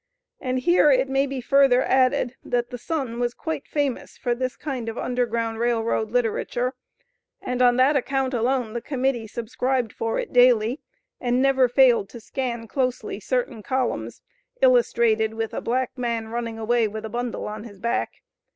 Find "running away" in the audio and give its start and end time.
16.29-16.87